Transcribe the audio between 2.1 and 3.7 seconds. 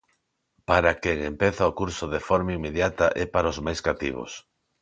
de forma inmediata é para os